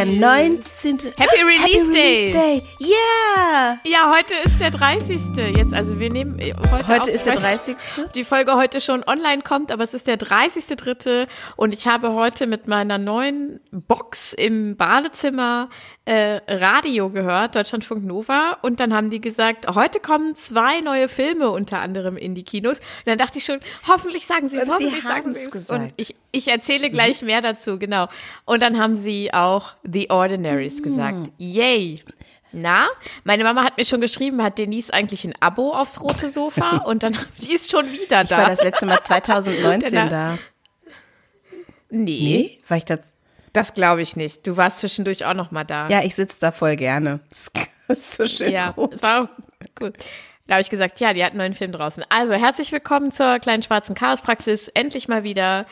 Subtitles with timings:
[0.00, 0.98] Der 19.
[1.18, 2.32] Happy Release Happy Day.
[2.32, 2.62] Release Day.
[2.80, 3.78] Yeah!
[3.84, 5.20] Ja, heute ist der 30.
[5.58, 7.74] Jetzt, also wir nehmen äh, heute Heute auf, ist der ich weiß 30.
[7.74, 11.26] nicht, ob Die Folge heute schon online kommt, aber es ist der 30.3.
[11.56, 15.68] und ich habe heute mit meiner neuen Box im Badezimmer
[16.06, 21.50] äh, Radio gehört, Deutschlandfunk Nova, und dann haben die gesagt, heute kommen zwei neue Filme
[21.50, 22.78] unter anderem in die Kinos.
[22.78, 25.50] Und dann dachte ich schon, hoffentlich sagen sie es, hoffentlich sagen sie es.
[25.50, 25.82] gesagt.
[25.82, 28.08] Und ich, ich erzähle gleich mehr dazu, genau.
[28.44, 31.30] Und dann haben sie auch The Ordinaries gesagt.
[31.38, 31.96] Yay!
[32.52, 32.88] Na,
[33.22, 37.02] meine Mama hat mir schon geschrieben, hat Denise eigentlich ein Abo aufs rote Sofa und
[37.04, 38.48] dann die ist schon wieder Ich war da.
[38.48, 40.38] das letzte Mal 2019 Danach- da.
[41.90, 42.58] nee, Nee?
[42.68, 43.00] War ich das?
[43.52, 44.46] das glaube ich nicht.
[44.46, 45.88] Du warst zwischendurch auch noch mal da.
[45.88, 47.20] Ja, ich sitze da voll gerne.
[47.28, 47.50] Das
[47.88, 49.02] ist so schön ja rot.
[49.02, 49.28] war
[49.78, 49.94] gut.
[50.50, 52.04] Da habe ich gesagt, ja, die hat einen neuen Film draußen.
[52.08, 54.66] Also herzlich willkommen zur kleinen schwarzen Chaospraxis.
[54.66, 55.64] Endlich mal wieder.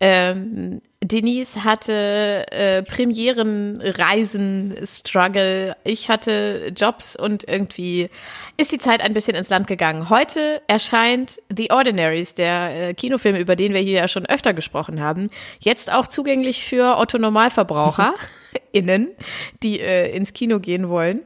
[0.00, 5.76] Ähm, Denise hatte äh, Premieren, Reisen, Struggle.
[5.84, 8.10] Ich hatte Jobs und irgendwie
[8.56, 10.10] ist die Zeit ein bisschen ins Land gegangen.
[10.10, 15.00] Heute erscheint The Ordinaries, der äh, Kinofilm, über den wir hier ja schon öfter gesprochen
[15.00, 18.14] haben, jetzt auch zugänglich für Otto Normalverbraucher
[18.72, 19.12] innen,
[19.62, 21.20] die äh, ins Kino gehen wollen.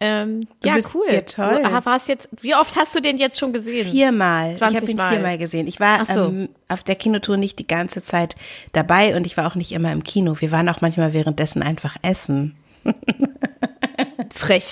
[0.00, 1.06] Ähm, ja, cool.
[1.10, 1.62] ja, toll.
[1.62, 3.90] Du warst jetzt, wie oft hast du den jetzt schon gesehen?
[3.90, 4.52] Viermal.
[4.52, 5.12] Ich 20 habe ihn Mal.
[5.12, 5.66] viermal gesehen.
[5.66, 6.26] Ich war so.
[6.26, 8.36] ähm, auf der Kinotour nicht die ganze Zeit
[8.72, 10.36] dabei und ich war auch nicht immer im Kino.
[10.38, 12.54] Wir waren auch manchmal währenddessen einfach essen.
[14.34, 14.70] Frech.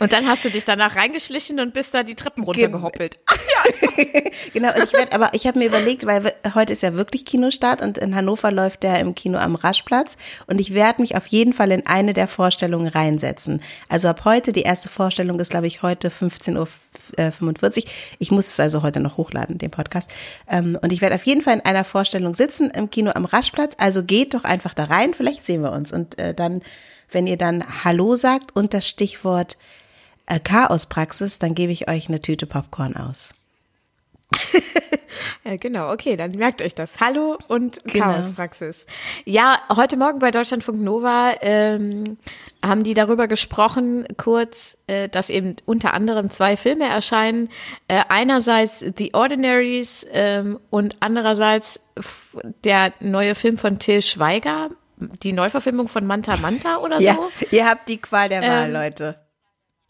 [0.00, 3.18] Und dann hast du dich danach reingeschlichen und bist da die Treppen runtergehoppelt.
[4.52, 7.82] Genau, und ich werde, aber ich habe mir überlegt, weil heute ist ja wirklich Kinostart
[7.82, 11.52] und in Hannover läuft der im Kino am Raschplatz und ich werde mich auf jeden
[11.52, 13.62] Fall in eine der Vorstellungen reinsetzen.
[13.88, 16.58] Also ab heute, die erste Vorstellung ist, glaube ich, heute 15.45
[17.78, 17.90] Uhr.
[18.18, 20.10] Ich muss es also heute noch hochladen, den Podcast.
[20.48, 23.74] Ähm, Und ich werde auf jeden Fall in einer Vorstellung sitzen im Kino am Raschplatz.
[23.78, 25.92] Also geht doch einfach da rein, vielleicht sehen wir uns.
[25.92, 26.62] Und äh, dann,
[27.10, 29.56] wenn ihr dann Hallo sagt und das Stichwort
[30.26, 33.34] äh, Chaospraxis, dann gebe ich euch eine Tüte Popcorn aus.
[35.44, 37.00] Ja, genau, okay, dann merkt euch das.
[37.00, 38.06] Hallo und Genau.
[38.06, 38.84] Chaospraxis.
[39.24, 42.18] Ja, heute Morgen bei Deutschlandfunk Nova ähm,
[42.64, 47.48] haben die darüber gesprochen, kurz, äh, dass eben unter anderem zwei Filme erscheinen.
[47.88, 51.80] Äh, einerseits The Ordinaries ähm, und andererseits
[52.64, 54.68] der neue Film von Till Schweiger,
[54.98, 57.28] die Neuverfilmung von Manta Manta oder Ja, so.
[57.50, 59.18] ihr habt die Qual der Wahl, Ähm, Leute.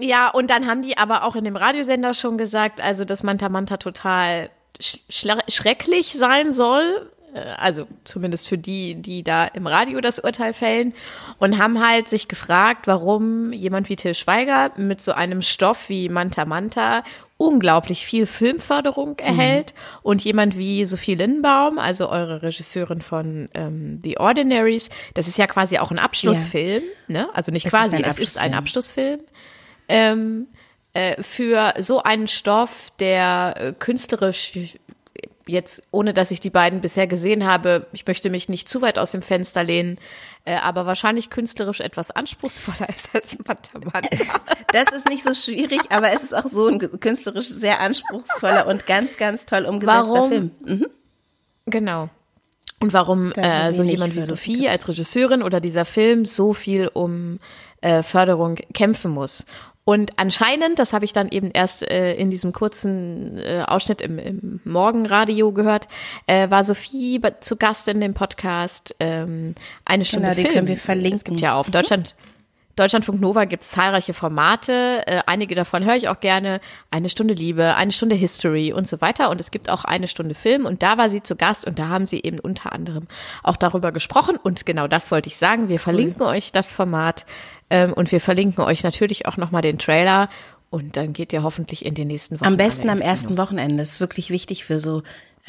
[0.01, 3.49] Ja, und dann haben die aber auch in dem Radiosender schon gesagt, also dass Manta
[3.49, 4.51] Manta total
[4.81, 7.11] schrecklich sein soll.
[7.35, 10.95] Äh, Also zumindest für die, die da im Radio das Urteil fällen.
[11.39, 16.09] Und haben halt sich gefragt, warum jemand wie Till Schweiger mit so einem Stoff wie
[16.09, 17.03] Manta Manta
[17.37, 19.73] unglaublich viel Filmförderung erhält
[20.03, 25.47] und jemand wie Sophie Lindenbaum, also eure Regisseurin von ähm, The Ordinaries, das ist ja
[25.47, 27.29] quasi auch ein Abschlussfilm, ne?
[27.35, 29.21] Also nicht ist quasi, ein es ist ein Abschlussfilm.
[29.89, 30.49] Ähm,
[30.93, 34.53] äh, für so einen Stoff, der äh, künstlerisch
[35.49, 38.99] jetzt, ohne dass ich die beiden bisher gesehen habe, ich möchte mich nicht zu weit
[38.99, 39.99] aus dem Fenster lehnen,
[40.45, 44.09] äh, aber wahrscheinlich künstlerisch etwas anspruchsvoller ist als Manta Manta.
[44.73, 48.87] Das ist nicht so schwierig, aber es ist auch so ein künstlerisch sehr anspruchsvoller und
[48.87, 50.31] ganz, ganz toll umgesetzter Warum?
[50.31, 50.51] Film.
[50.65, 50.87] Mhm.
[51.67, 52.11] Genau.
[52.81, 57.39] Und warum äh, so jemand wie Sophie als Regisseurin oder dieser Film so viel um
[57.81, 59.47] äh, Förderung kämpfen muss.
[59.89, 64.19] Und anscheinend, das habe ich dann eben erst äh, in diesem kurzen äh, Ausschnitt im,
[64.19, 65.89] im Morgenradio gehört,
[66.27, 69.55] äh, war Sophie zu Gast in dem Podcast ähm,
[69.87, 70.53] eine Stunde Genau, Film.
[70.53, 71.17] können wir verlinken.
[71.17, 72.15] Es gibt ja auf Deutschland
[72.77, 75.03] Deutschlandfunk Nova gibt es zahlreiche Formate.
[75.07, 76.61] Äh, einige davon höre ich auch gerne.
[76.93, 79.31] Eine Stunde Liebe, eine Stunde History und so weiter.
[79.31, 80.65] Und es gibt auch eine Stunde Film.
[80.65, 83.09] Und da war sie zu Gast und da haben sie eben unter anderem
[83.43, 84.37] auch darüber gesprochen.
[84.37, 85.69] Und genau das wollte ich sagen.
[85.69, 87.27] Wir verlinken euch das Format
[87.71, 90.29] ähm, und wir verlinken euch natürlich auch nochmal den Trailer.
[90.71, 92.47] Und dann geht ihr hoffentlich in den nächsten Wochen.
[92.47, 93.79] Am besten am ersten Wochenende.
[93.79, 95.03] Das ist wirklich wichtig für so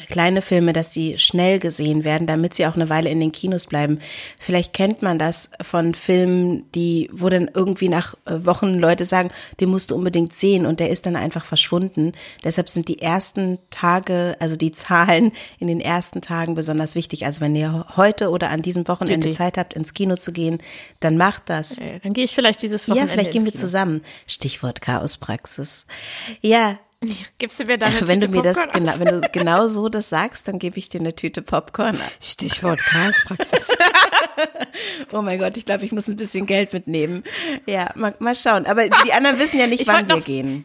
[0.08, 3.66] kleine Filme, dass sie schnell gesehen werden, damit sie auch eine Weile in den Kinos
[3.66, 3.98] bleiben.
[4.38, 9.30] Vielleicht kennt man das von Filmen, die, wo dann irgendwie nach äh, Wochen Leute sagen,
[9.60, 12.12] den musst du unbedingt sehen und der ist dann einfach verschwunden.
[12.44, 17.26] Deshalb sind die ersten Tage, also die Zahlen in den ersten Tagen besonders wichtig.
[17.26, 19.38] Also wenn ihr heute oder an diesem Wochenende Richtig.
[19.38, 20.58] Zeit habt, ins Kino zu gehen,
[21.00, 21.80] dann macht das.
[22.02, 24.02] Dann gehe ich vielleicht dieses Ja, Wochenende vielleicht gehen wir zusammen.
[24.26, 25.86] Stichwort Chaospraxis.
[26.40, 26.78] Ja,
[27.38, 28.98] Gibst du mir dann eine wenn du Tüte mir das Popcorn genau, aus?
[29.00, 31.98] wenn du genau so das sagst, dann gebe ich dir eine Tüte Popcorn.
[32.20, 33.66] Stichwort Chaospraxis.
[35.12, 37.24] Oh mein Gott, ich glaube, ich muss ein bisschen Geld mitnehmen.
[37.66, 38.64] Ja, mal, mal schauen.
[38.64, 40.64] Aber die anderen wissen ja nicht, Ich wann wir noch- gehen.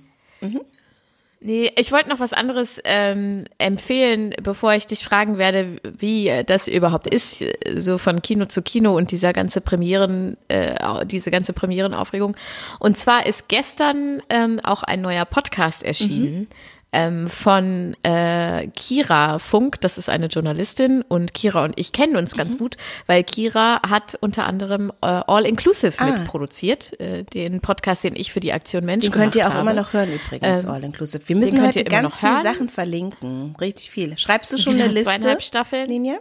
[1.45, 6.67] Nee, ich wollte noch was anderes ähm, empfehlen, bevor ich dich fragen werde, wie das
[6.67, 7.43] überhaupt ist,
[7.75, 12.35] so von Kino zu Kino und dieser ganze Premieren, äh, diese ganze Premierenaufregung.
[12.79, 16.39] Und zwar ist gestern ähm, auch ein neuer Podcast erschienen.
[16.39, 16.47] Mhm
[16.95, 22.35] ähm, von äh, Kira Funk, das ist eine Journalistin und Kira und ich kennen uns
[22.35, 22.59] ganz mhm.
[22.59, 26.05] gut, weil Kira hat unter anderem äh, All Inclusive ah.
[26.05, 29.61] mitproduziert, äh, den Podcast, den ich für die Aktion Mensch Den könnt ihr auch habe.
[29.61, 31.27] immer noch hören übrigens, ähm, All Inclusive.
[31.27, 34.17] Wir müssen heute ganz viele Sachen verlinken, richtig viel.
[34.17, 35.09] Schreibst du schon ja, eine Liste?
[35.09, 35.89] Zweieinhalb Staffeln.
[35.89, 36.19] Linie?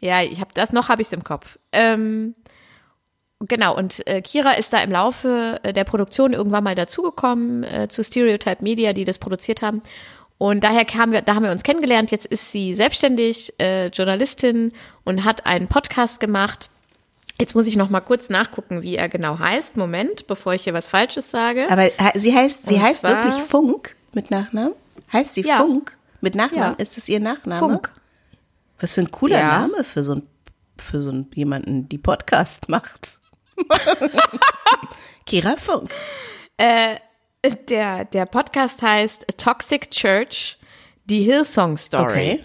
[0.00, 1.58] Ja, ich habe das noch habe ich es im Kopf.
[1.72, 2.34] Ähm,
[3.40, 7.88] Genau, und äh, Kira ist da im Laufe äh, der Produktion irgendwann mal dazugekommen äh,
[7.88, 9.82] zu Stereotype Media, die das produziert haben.
[10.36, 12.10] Und daher kamen wir, da haben wir uns kennengelernt.
[12.10, 14.72] Jetzt ist sie selbstständig, äh, Journalistin
[15.04, 16.70] und hat einen Podcast gemacht.
[17.38, 19.78] Jetzt muss ich noch mal kurz nachgucken, wie er genau heißt.
[19.78, 21.66] Moment, bevor ich hier was Falsches sage.
[21.70, 24.74] Aber äh, sie heißt, sie und heißt wirklich Funk mit Nachnamen?
[25.10, 25.56] Heißt sie ja.
[25.56, 26.74] Funk mit Nachnamen?
[26.76, 26.82] Ja.
[26.82, 27.58] Ist das ihr Nachname?
[27.58, 27.90] Funk.
[28.80, 29.60] Was für ein cooler ja.
[29.60, 30.22] Name für so ein,
[30.76, 33.19] für so ein jemanden, die Podcast macht.
[35.26, 35.90] Kira Funk.
[36.56, 36.96] Äh,
[37.68, 40.58] der, der Podcast heißt Toxic Church,
[41.06, 42.04] die Hillsong Story.
[42.04, 42.44] Okay.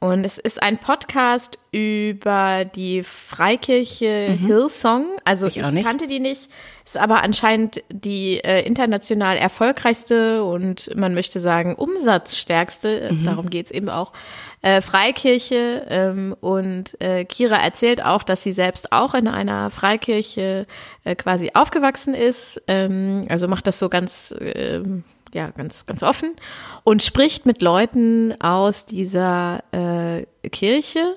[0.00, 4.46] Und es ist ein Podcast über die Freikirche mhm.
[4.46, 5.06] Hillsong.
[5.24, 6.48] Also ich, ich kannte die nicht,
[6.86, 13.24] ist aber anscheinend die äh, international erfolgreichste und man möchte sagen umsatzstärkste, mhm.
[13.24, 14.14] darum geht's eben auch,
[14.62, 15.86] äh, Freikirche.
[15.90, 20.66] Ähm, und äh, Kira erzählt auch, dass sie selbst auch in einer Freikirche
[21.04, 22.62] äh, quasi aufgewachsen ist.
[22.68, 24.80] Ähm, also macht das so ganz, äh,
[25.34, 26.36] ja, ganz, ganz offen
[26.84, 31.16] und spricht mit Leuten aus dieser äh, Kirche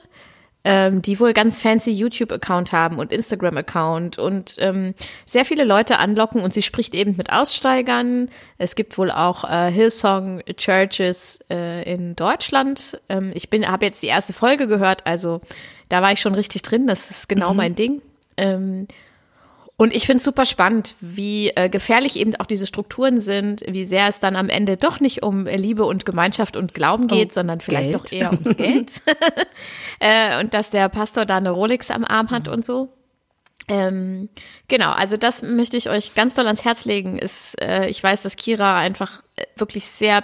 [0.63, 4.93] ähm, die wohl ganz fancy YouTube-Account haben und Instagram-Account und ähm,
[5.25, 8.29] sehr viele Leute anlocken und sie spricht eben mit Aussteigern.
[8.57, 13.01] Es gibt wohl auch äh, Hillsong Churches äh, in Deutschland.
[13.09, 15.41] Ähm, ich bin, habe jetzt die erste Folge gehört, also
[15.89, 16.87] da war ich schon richtig drin.
[16.87, 17.57] Das ist genau mhm.
[17.57, 18.01] mein Ding.
[18.37, 18.87] Ähm,
[19.75, 23.85] und ich finde es super spannend, wie äh, gefährlich eben auch diese Strukturen sind, wie
[23.85, 27.33] sehr es dann am Ende doch nicht um Liebe und Gemeinschaft und Glauben geht, oh,
[27.33, 27.95] sondern vielleicht Geld.
[27.95, 29.01] doch eher ums Geld.
[29.99, 32.53] äh, und dass der Pastor da eine Rolex am Arm hat mhm.
[32.53, 32.93] und so.
[33.67, 34.29] Ähm,
[34.67, 37.17] genau, also das möchte ich euch ganz doll ans Herz legen.
[37.17, 40.23] Ist, äh, ich weiß, dass Kira einfach äh, wirklich sehr,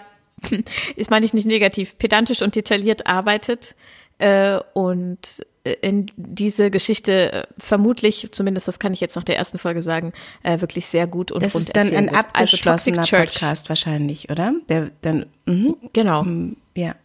[0.95, 3.75] ich meine ich nicht negativ, pedantisch und detailliert arbeitet
[4.19, 9.57] äh, und in diese Geschichte äh, vermutlich, zumindest das kann ich jetzt nach der ersten
[9.57, 10.13] Folge sagen,
[10.43, 12.09] äh, wirklich sehr gut und Das ist dann ein.
[12.09, 14.53] Also abgeschlossener also Podcast wahrscheinlich, oder?
[14.69, 15.73] Der dann mh.
[15.93, 16.23] genau.
[16.23, 16.95] Mm, ja.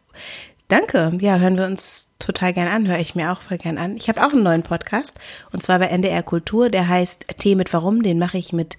[0.68, 1.18] Danke.
[1.20, 2.88] Ja, hören wir uns total gern an.
[2.88, 3.96] Höre ich mir auch voll gern an.
[3.96, 5.18] Ich habe auch einen neuen Podcast
[5.52, 6.70] und zwar bei NDR Kultur.
[6.70, 8.02] Der heißt Tee mit Warum.
[8.02, 8.78] Den mache ich mit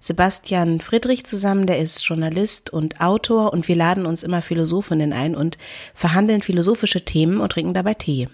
[0.00, 1.66] Sebastian Friedrich zusammen.
[1.66, 5.58] Der ist Journalist und Autor und wir laden uns immer Philosophinnen ein und
[5.94, 8.28] verhandeln philosophische Themen und trinken dabei Tee.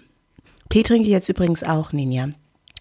[0.69, 2.29] Tee trinke ich jetzt übrigens auch, Ninja.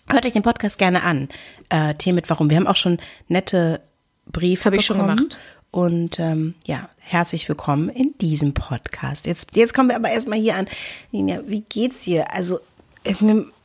[0.08, 1.29] Hört euch den Podcast gerne an.
[1.69, 2.50] Äh, Tee mit Warum.
[2.50, 2.99] Wir haben auch schon
[3.29, 3.81] nette
[4.26, 5.08] Briefe Hab ich bekommen.
[5.08, 5.37] schon gemacht.
[5.70, 9.26] Und ähm, ja, herzlich willkommen in diesem Podcast.
[9.26, 10.69] Jetzt, jetzt kommen wir aber erstmal hier an.
[11.12, 12.32] Ninja, wie geht's dir?
[12.32, 12.60] Also,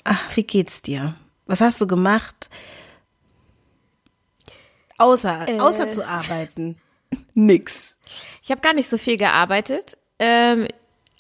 [0.04, 1.16] ach, wie geht's dir?
[1.48, 2.50] Was hast du gemacht?
[4.98, 6.78] Außer, äh, außer zu arbeiten.
[7.34, 7.98] Nix.
[8.42, 9.98] Ich habe gar nicht so viel gearbeitet.
[10.20, 10.68] Ähm,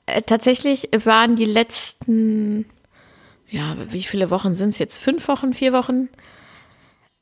[0.05, 2.65] äh, tatsächlich waren die letzten
[3.49, 4.97] ja, wie viele Wochen sind es jetzt?
[4.97, 6.09] Fünf Wochen, vier Wochen?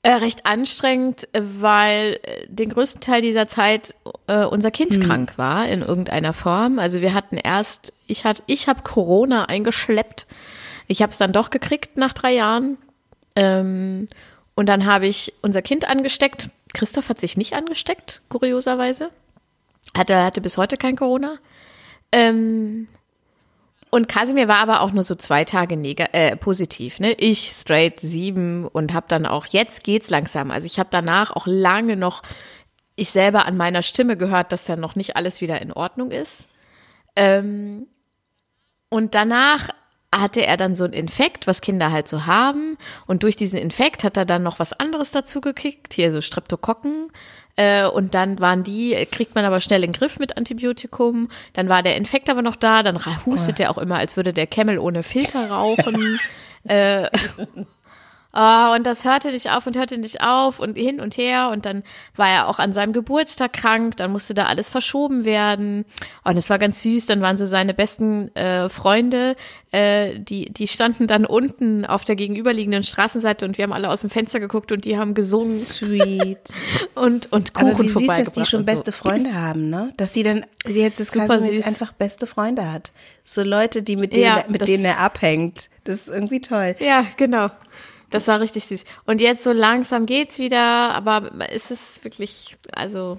[0.01, 3.95] Äh, recht anstrengend, weil äh, den größten Teil dieser Zeit
[4.27, 5.03] äh, unser Kind mhm.
[5.03, 6.77] krank war in irgendeiner Form.
[6.77, 10.27] Also wir hatten erst, ich hatte, ich habe Corona eingeschleppt.
[10.87, 12.77] Ich habe es dann doch gekriegt nach drei Jahren.
[13.35, 14.07] Ähm,
[14.55, 16.49] und dann habe ich unser Kind angesteckt.
[16.73, 19.09] Christoph hat sich nicht angesteckt, kurioserweise.
[19.97, 21.37] Hatte, hatte bis heute kein Corona.
[22.11, 22.87] Ähm,
[23.91, 25.75] und Kasimir war aber auch nur so zwei Tage
[26.13, 26.99] äh, positiv.
[26.99, 27.13] Ne?
[27.13, 30.51] Ich straight sieben und habe dann auch, jetzt geht's langsam.
[30.51, 32.21] Also ich habe danach auch lange noch
[32.95, 36.47] ich selber an meiner Stimme gehört, dass dann noch nicht alles wieder in Ordnung ist.
[37.15, 37.87] Ähm,
[38.89, 39.69] und danach
[40.13, 42.77] hatte er dann so einen Infekt, was Kinder halt so haben.
[43.05, 47.11] Und durch diesen Infekt hat er dann noch was anderes dazu gekickt, hier so Streptokokken.
[47.57, 51.29] Äh, und dann waren die, kriegt man aber schnell in den Griff mit Antibiotikum.
[51.53, 52.83] Dann war der Infekt aber noch da.
[52.83, 53.63] Dann hustet oh.
[53.63, 56.19] er auch immer, als würde der Camel ohne Filter rauchen.
[56.67, 57.09] äh,
[58.35, 61.49] Oh, und das hörte nicht auf und hörte nicht auf und hin und her.
[61.53, 61.83] Und dann
[62.15, 63.95] war er auch an seinem Geburtstag krank.
[63.95, 65.85] Dann musste da alles verschoben werden.
[66.25, 67.05] Und es war ganz süß.
[67.05, 69.37] Dann waren so seine besten äh, Freunde,
[69.71, 74.01] äh, die, die standen dann unten auf der gegenüberliegenden Straßenseite und wir haben alle aus
[74.01, 75.49] dem Fenster geguckt und die haben gesungen.
[75.49, 76.39] Sweet.
[76.95, 78.65] und, und Kuchen Aber wie süß, dass die schon so.
[78.65, 79.93] beste Freunde haben, ne?
[79.97, 82.93] Dass sie dann jetzt das Super Kasimir jetzt einfach beste Freunde hat.
[83.25, 85.69] So Leute, die mit denen, Ja, mit denen er abhängt.
[85.83, 86.75] Das ist irgendwie toll.
[86.79, 87.49] Ja, genau.
[88.09, 88.85] Das war richtig süß.
[89.05, 93.17] Und jetzt so langsam geht's wieder, aber es ist wirklich, also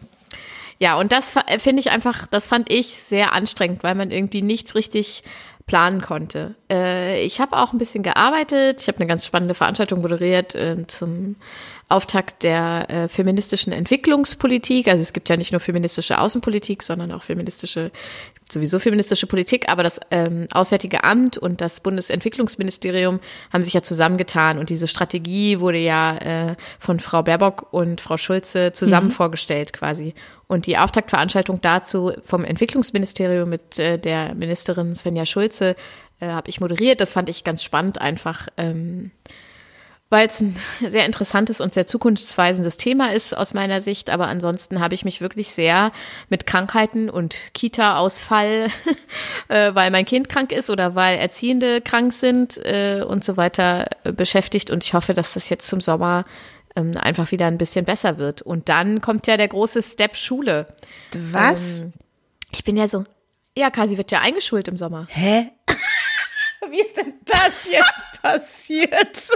[0.78, 4.74] ja, und das finde ich einfach, das fand ich sehr anstrengend, weil man irgendwie nichts
[4.74, 5.22] richtig
[5.66, 6.54] planen konnte.
[6.70, 8.80] Äh, ich habe auch ein bisschen gearbeitet.
[8.80, 11.36] Ich habe eine ganz spannende Veranstaltung moderiert äh, zum
[11.88, 14.88] Auftakt der äh, feministischen Entwicklungspolitik.
[14.88, 17.92] Also es gibt ja nicht nur feministische Außenpolitik, sondern auch feministische,
[18.50, 19.68] sowieso feministische Politik.
[19.68, 23.20] Aber das ähm, Auswärtige Amt und das Bundesentwicklungsministerium
[23.52, 28.16] haben sich ja zusammengetan und diese Strategie wurde ja äh, von Frau Baerbock und Frau
[28.16, 30.14] Schulze zusammen vorgestellt quasi.
[30.48, 35.76] Und die Auftaktveranstaltung dazu vom Entwicklungsministerium mit äh, der Ministerin Svenja Schulze
[36.18, 37.00] äh, habe ich moderiert.
[37.00, 38.48] Das fand ich ganz spannend einfach.
[38.56, 39.12] Ähm,
[40.08, 44.10] weil es ein sehr interessantes und sehr zukunftsweisendes Thema ist aus meiner Sicht.
[44.10, 45.92] Aber ansonsten habe ich mich wirklich sehr
[46.28, 48.68] mit Krankheiten und Kita-Ausfall,
[49.48, 53.86] äh, weil mein Kind krank ist oder weil Erziehende krank sind äh, und so weiter
[54.04, 54.70] äh, beschäftigt.
[54.70, 56.24] Und ich hoffe, dass das jetzt zum Sommer
[56.76, 58.42] ähm, einfach wieder ein bisschen besser wird.
[58.42, 60.66] Und dann kommt ja der große Step Schule.
[61.32, 61.80] Was?
[61.80, 61.92] Ähm,
[62.52, 63.04] ich bin ja so,
[63.56, 65.06] ja, Kasi wird ja eingeschult im Sommer.
[65.10, 65.50] Hä?
[66.70, 69.30] Wie ist denn das jetzt passiert?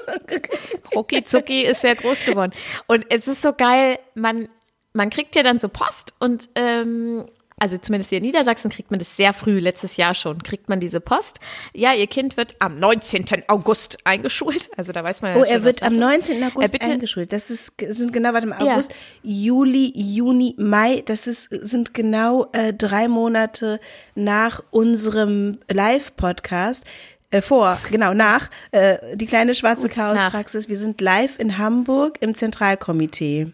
[0.95, 2.53] Rucki Zucki ist sehr groß geworden.
[2.87, 4.49] Und es ist so geil, man,
[4.93, 7.27] man kriegt ja dann so Post und ähm,
[7.63, 10.81] also zumindest hier in Niedersachsen kriegt man das sehr früh, letztes Jahr schon, kriegt man
[10.81, 11.41] diese Post.
[11.75, 13.27] Ja, ihr Kind wird am 19.
[13.49, 14.71] August eingeschult.
[14.79, 16.45] Also da weiß man ja Oh, schon, er wird am Datum- 19.
[16.45, 17.35] August bitte- eingeschult.
[17.35, 18.73] Das ist, sind genau, warte mal, Ja.
[18.73, 21.03] August, Juli, Juni, Mai.
[21.05, 23.79] Das ist, sind genau äh, drei Monate
[24.15, 26.87] nach unserem Live-Podcast.
[27.31, 30.17] Äh, vor, genau, nach, äh, die kleine schwarze Gut, nach.
[30.17, 30.69] Chaospraxis.
[30.69, 33.53] Wir sind live in Hamburg im Zentralkomitee.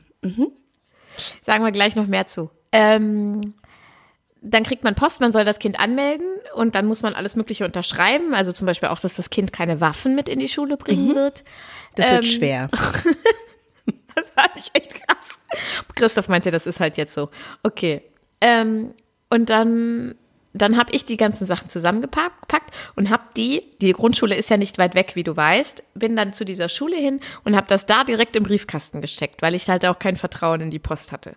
[1.42, 2.50] Sagen wir gleich noch mehr zu.
[2.73, 3.54] Ähm,
[4.40, 7.64] dann kriegt man Post, man soll das Kind anmelden und dann muss man alles Mögliche
[7.64, 8.33] unterschreiben.
[8.35, 11.45] Also zum Beispiel auch, dass das Kind keine Waffen mit in die Schule bringen wird.
[11.97, 12.71] Das wird Ähm, schwer.
[14.14, 15.28] Das fand ich echt krass.
[15.95, 17.28] Christoph meinte, das ist halt jetzt so.
[17.62, 18.00] Okay.
[18.40, 18.95] Ähm,
[19.28, 20.14] und dann,
[20.62, 24.78] dann habe ich die ganzen Sachen zusammengepackt und habe die, die Grundschule ist ja nicht
[24.78, 28.04] weit weg, wie du weißt, bin dann zu dieser Schule hin und habe das da
[28.04, 31.36] direkt im Briefkasten gesteckt, weil ich halt auch kein Vertrauen in die Post hatte.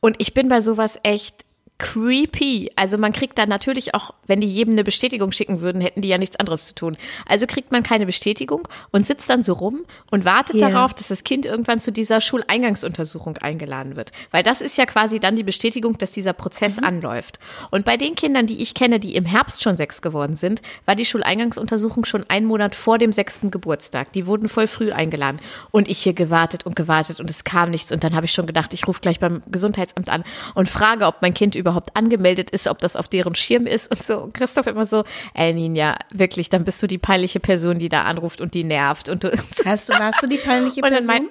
[0.00, 1.41] Und ich bin bei sowas echt
[1.82, 2.70] creepy.
[2.76, 6.08] Also man kriegt dann natürlich auch, wenn die jedem eine Bestätigung schicken würden, hätten die
[6.08, 6.96] ja nichts anderes zu tun.
[7.28, 10.70] Also kriegt man keine Bestätigung und sitzt dann so rum und wartet Ja.
[10.70, 14.12] darauf, dass das Kind irgendwann zu dieser Schuleingangsuntersuchung eingeladen wird.
[14.30, 17.40] Weil das ist ja quasi dann die Bestätigung, dass dieser Prozess anläuft.
[17.70, 20.94] Und bei den Kindern, die ich kenne, die im Herbst schon sechs geworden sind, war
[20.94, 24.12] die Schuleingangsuntersuchung schon einen Monat vor dem sechsten Geburtstag.
[24.12, 25.40] Die wurden voll früh eingeladen.
[25.72, 27.90] Und ich hier gewartet und gewartet und es kam nichts.
[27.90, 30.22] Und dann habe ich schon gedacht, ich rufe gleich beim Gesundheitsamt an
[30.54, 34.02] und frage, ob mein Kind überhaupt angemeldet ist, ob das auf deren Schirm ist und
[34.02, 34.18] so.
[34.22, 38.02] Und Christoph immer so, ey Ninja, wirklich, dann bist du die peinliche Person, die da
[38.02, 39.08] anruft und die nervt.
[39.08, 39.32] Und du,
[39.64, 41.28] Hast du, warst du die peinliche Person?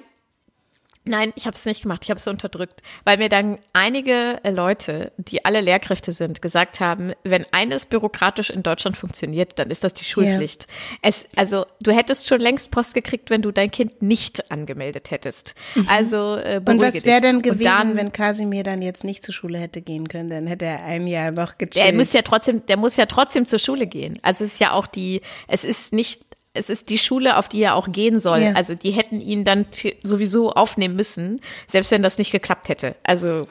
[1.04, 2.02] Nein, ich habe es nicht gemacht.
[2.04, 6.78] Ich habe es unterdrückt, weil mir dann einige äh, Leute, die alle Lehrkräfte sind, gesagt
[6.78, 10.68] haben, wenn eines bürokratisch in Deutschland funktioniert, dann ist das die Schulpflicht.
[11.02, 15.56] Es, also du hättest schon längst Post gekriegt, wenn du dein Kind nicht angemeldet hättest.
[15.88, 19.58] Also äh, Und was wäre denn gewesen, dann, wenn Kasimir dann jetzt nicht zur Schule
[19.58, 20.30] hätte gehen können?
[20.30, 21.84] Dann hätte er ein Jahr noch gechillt.
[21.84, 24.20] der muss ja trotzdem, der muss ja trotzdem zur Schule gehen.
[24.22, 26.22] Also es ist ja auch die, es ist nicht,
[26.54, 28.40] es ist die Schule, auf die er auch gehen soll.
[28.40, 28.52] Ja.
[28.52, 29.66] Also die hätten ihn dann
[30.02, 32.94] sowieso aufnehmen müssen, selbst wenn das nicht geklappt hätte.
[33.02, 33.46] Also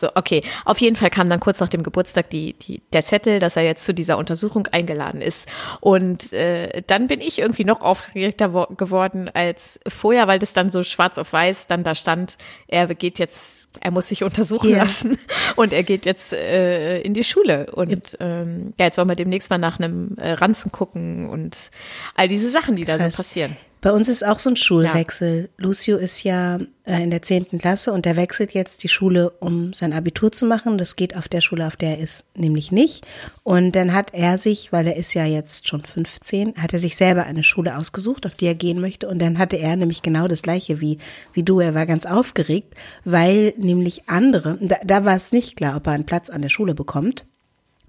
[0.00, 0.42] so, okay.
[0.64, 3.62] Auf jeden Fall kam dann kurz nach dem Geburtstag die, die, der Zettel, dass er
[3.62, 5.48] jetzt zu dieser Untersuchung eingeladen ist.
[5.80, 10.70] Und äh, dann bin ich irgendwie noch aufgeregter wo- geworden als vorher, weil das dann
[10.70, 12.36] so schwarz auf weiß dann da stand,
[12.68, 14.78] er geht jetzt, er muss sich untersuchen Ja.
[14.78, 15.18] lassen
[15.56, 17.70] und er geht jetzt äh, in die Schule.
[17.72, 21.70] Und ähm, ja, jetzt wollen wir demnächst mal nach einem äh, Ranzen gucken und
[22.14, 23.16] all diese Sachen, die da Krass.
[23.16, 23.56] so passieren.
[23.80, 25.48] Bei uns ist auch so ein Schulwechsel.
[25.56, 29.72] Lucio ist ja äh, in der zehnten Klasse und der wechselt jetzt die Schule, um
[29.72, 30.76] sein Abitur zu machen.
[30.76, 33.06] Das geht auf der Schule, auf der er ist, nämlich nicht.
[33.42, 36.96] Und dann hat er sich, weil er ist ja jetzt schon 15, hat er sich
[36.96, 39.08] selber eine Schule ausgesucht, auf die er gehen möchte.
[39.08, 40.98] Und dann hatte er nämlich genau das gleiche wie,
[41.32, 41.60] wie du.
[41.60, 45.94] Er war ganz aufgeregt, weil nämlich andere, da, da war es nicht klar, ob er
[45.94, 47.24] einen Platz an der Schule bekommt.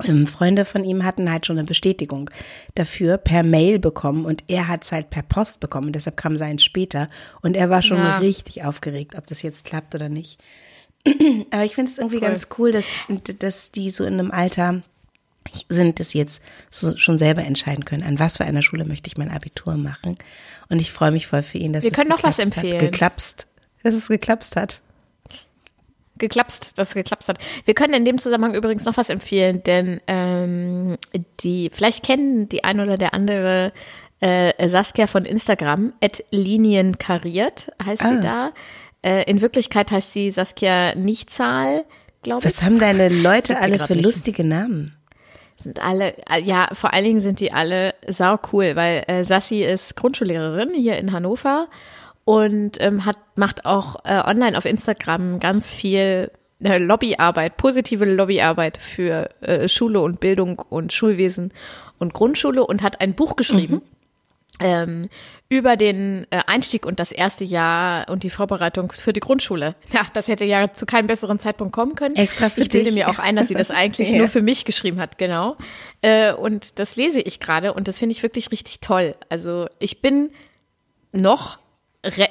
[0.05, 2.29] Ähm, Freunde von ihm hatten halt schon eine Bestätigung
[2.75, 5.87] dafür per Mail bekommen und er hat es halt per Post bekommen.
[5.87, 7.09] Und deshalb kam seins später.
[7.41, 8.17] Und er war schon ja.
[8.17, 10.39] richtig aufgeregt, ob das jetzt klappt oder nicht.
[11.51, 12.27] Aber ich finde es irgendwie cool.
[12.27, 12.93] ganz cool, dass,
[13.39, 14.81] dass die so in einem Alter
[15.69, 19.07] sind, dass sie jetzt so schon selber entscheiden können, an was für einer Schule möchte
[19.07, 20.17] ich mein Abitur machen.
[20.69, 22.75] Und ich freue mich voll für ihn, dass Wir es können noch was empfehlen.
[22.75, 23.47] Hat, geklapst,
[23.83, 24.81] dass es geklapst hat
[26.21, 27.37] geklapst, dass es geklapst hat.
[27.65, 30.97] Wir können in dem Zusammenhang übrigens noch was empfehlen, denn ähm,
[31.41, 33.73] die, vielleicht kennen die ein oder der andere
[34.21, 38.07] äh, Saskia von Instagram, at linienkariert heißt ah.
[38.07, 38.51] sie da.
[39.01, 41.83] Äh, in Wirklichkeit heißt sie Saskia Nichtzahl,
[42.21, 42.45] glaube ich.
[42.45, 44.05] Was haben deine Leute alle für nicht.
[44.05, 44.95] lustige Namen?
[45.57, 49.63] Sind alle, äh, ja, vor allen Dingen sind die alle sau cool, weil äh, Sassi
[49.63, 51.67] ist Grundschullehrerin hier in Hannover
[52.25, 56.31] und ähm, hat, macht auch äh, online auf Instagram ganz viel
[56.63, 61.51] äh, Lobbyarbeit, positive Lobbyarbeit für äh, Schule und Bildung und Schulwesen
[61.97, 63.75] und Grundschule und hat ein Buch geschrieben.
[63.75, 63.81] Mhm.
[64.59, 65.09] Ähm,
[65.49, 69.75] über den äh, Einstieg und das erste Jahr und die Vorbereitung für die Grundschule.
[69.91, 72.15] Ja, das hätte ja zu keinem besseren Zeitpunkt kommen können.
[72.15, 72.95] Extra für ich bilde dich.
[72.95, 74.19] mir auch ein, dass sie das eigentlich ja.
[74.19, 75.57] nur für mich geschrieben hat, genau.
[76.01, 79.15] Äh, und das lese ich gerade und das finde ich wirklich richtig toll.
[79.29, 80.29] Also ich bin
[81.11, 81.57] noch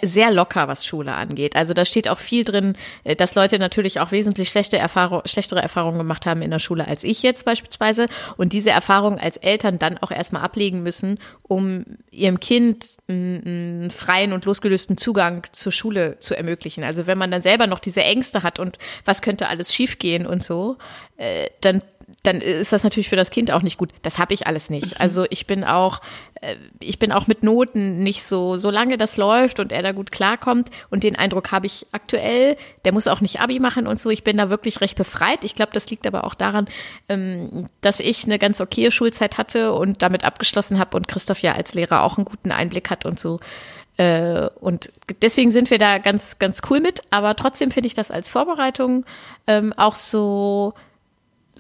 [0.03, 1.55] sehr locker, was Schule angeht.
[1.55, 2.75] Also da steht auch viel drin,
[3.05, 6.89] äh, dass Leute natürlich auch wesentlich schlechte Erfahrung, schlechtere Erfahrungen gemacht haben in der Schule
[6.89, 11.85] als ich jetzt beispielsweise und diese Erfahrungen als Eltern dann auch erstmal ablegen müssen, um
[12.11, 16.83] ihrem Kind einen freien und losgelösten Zugang zur Schule zu ermöglichen.
[16.83, 20.43] Also wenn man dann selber noch diese Ängste hat und was könnte alles schiefgehen und
[20.43, 20.79] so,
[21.17, 21.81] äh, dann
[22.23, 23.93] dann ist das natürlich für das Kind auch nicht gut.
[24.03, 24.93] Das habe ich alles nicht.
[24.93, 24.97] Mhm.
[24.99, 26.01] Also ich bin auch,
[26.41, 30.13] äh, ich bin auch mit Noten nicht so, solange das läuft und er da gut
[30.13, 34.11] klarkommt und den Eindruck habe ich aktuell, der muss auch nicht Abi machen und so.
[34.11, 35.45] Ich bin da wirklich recht befreit.
[35.45, 36.67] Ich glaube, das liegt aber auch daran,
[37.09, 41.55] ähm, dass ich eine ganz okaye Schulzeit hatte und damit abgeschlossen habe und Christoph ja
[41.55, 43.41] als Lehrer auch einen guten Einblick hat und so.
[43.97, 44.91] Äh, und
[45.23, 47.03] deswegen sind wir da ganz, ganz cool mit.
[47.11, 49.05] Aber trotzdem finde ich das als Vorbereitung
[49.47, 50.75] ähm, auch so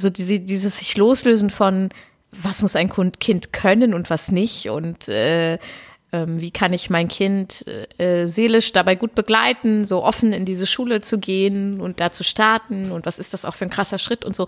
[0.00, 1.90] so diese, dieses sich loslösen von,
[2.33, 5.59] was muss ein Kind können und was nicht und äh,
[6.12, 7.64] ähm, wie kann ich mein Kind
[7.98, 12.25] äh, seelisch dabei gut begleiten, so offen in diese Schule zu gehen und da zu
[12.25, 14.46] starten und was ist das auch für ein krasser Schritt und so.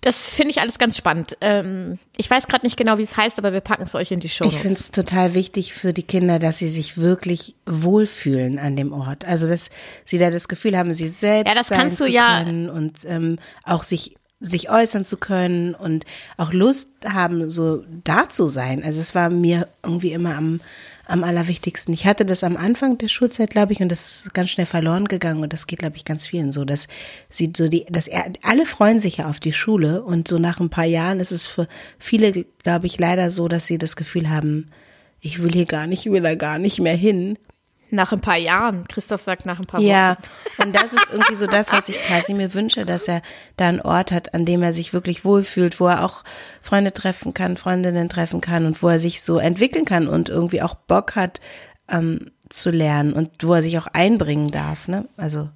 [0.00, 1.36] Das finde ich alles ganz spannend.
[1.40, 4.20] Ähm, ich weiß gerade nicht genau, wie es heißt, aber wir packen es euch in
[4.20, 4.44] die Show.
[4.44, 8.92] Ich finde es total wichtig für die Kinder, dass sie sich wirklich wohlfühlen an dem
[8.92, 9.24] Ort.
[9.24, 9.70] Also dass
[10.04, 13.40] sie da das Gefühl haben, sie selbst ja, das sein kannst du ja und ähm,
[13.64, 16.04] auch sich sich äußern zu können und
[16.36, 18.84] auch Lust haben, so da zu sein.
[18.84, 20.60] Also es war mir irgendwie immer am,
[21.06, 21.92] am allerwichtigsten.
[21.92, 25.06] Ich hatte das am Anfang der Schulzeit, glaube ich, und das ist ganz schnell verloren
[25.06, 26.86] gegangen und das geht, glaube ich, ganz vielen so, dass
[27.28, 30.60] sie so die, dass er, alle freuen sich ja auf die Schule und so nach
[30.60, 31.66] ein paar Jahren ist es für
[31.98, 34.70] viele, glaube ich, leider so, dass sie das Gefühl haben,
[35.20, 37.38] ich will hier gar nicht, ich will da gar nicht mehr hin.
[37.90, 38.86] Nach ein paar Jahren.
[38.86, 39.88] Christoph sagt nach ein paar Wochen.
[39.88, 40.16] Ja,
[40.58, 43.22] und das ist irgendwie so das, was ich quasi mir wünsche, dass er
[43.56, 46.22] da einen Ort hat, an dem er sich wirklich wohlfühlt, wo er auch
[46.60, 50.60] Freunde treffen kann, Freundinnen treffen kann und wo er sich so entwickeln kann und irgendwie
[50.60, 51.40] auch Bock hat
[51.88, 54.88] ähm, zu lernen und wo er sich auch einbringen darf.
[54.88, 55.08] Ne?
[55.16, 55.48] Also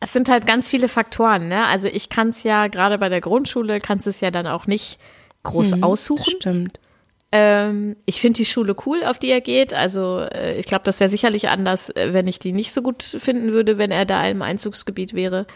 [0.00, 1.48] es sind halt ganz viele Faktoren.
[1.48, 1.66] Ne?
[1.66, 4.66] Also ich kann es ja gerade bei der Grundschule kannst du es ja dann auch
[4.66, 4.98] nicht
[5.42, 6.34] groß mhm, aussuchen.
[6.38, 6.80] Stimmt.
[7.30, 9.74] Ähm, ich finde die Schule cool, auf die er geht.
[9.74, 13.02] Also äh, ich glaube, das wäre sicherlich anders, äh, wenn ich die nicht so gut
[13.02, 15.46] finden würde, wenn er da im Einzugsgebiet wäre.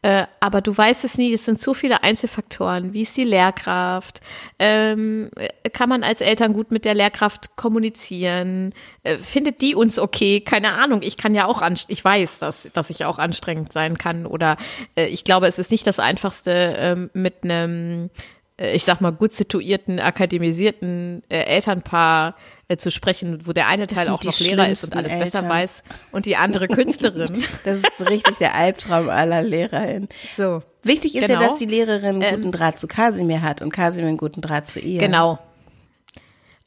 [0.00, 2.92] Äh, aber du weißt es nie, es sind so viele Einzelfaktoren.
[2.92, 4.20] Wie ist die Lehrkraft?
[4.60, 5.32] Ähm,
[5.72, 8.72] kann man als Eltern gut mit der Lehrkraft kommunizieren?
[9.20, 10.40] Findet die uns okay?
[10.40, 11.00] Keine Ahnung.
[11.02, 14.24] Ich kann ja auch, ich weiß, dass, dass ich auch anstrengend sein kann.
[14.24, 14.56] Oder
[14.94, 18.10] ich glaube, es ist nicht das Einfachste, ähm, mit einem
[18.58, 22.34] ich sag mal, gut situierten, akademisierten äh, Elternpaar
[22.66, 25.30] äh, zu sprechen, wo der eine Teil auch noch Lehrer ist und alles Eltern.
[25.30, 27.42] besser weiß und die andere Künstlerin.
[27.64, 30.08] Das ist so richtig der Albtraum aller Lehrerinnen.
[30.36, 30.62] So.
[30.82, 31.40] Wichtig ist genau.
[31.40, 34.40] ja, dass die Lehrerin einen guten ähm, Draht zu Kasimir hat und Kasimir einen guten
[34.40, 35.00] Draht zu ihr.
[35.00, 35.38] Genau.